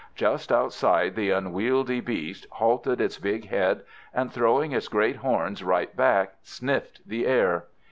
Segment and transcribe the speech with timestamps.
[0.15, 3.81] Just outside the unwieldy beast halted its big head,
[4.15, 7.65] and, throwing its great horns right back, sniffed the air.